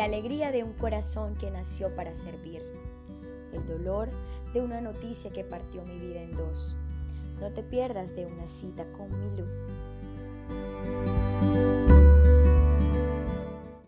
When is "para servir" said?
1.94-2.62